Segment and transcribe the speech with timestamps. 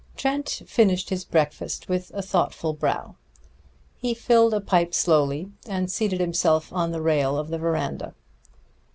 [0.17, 3.17] Trent finished his breakfast with a thoughtful brow.
[3.95, 8.15] He filled a pipe slowly, and seated himself on the rail of the veranda.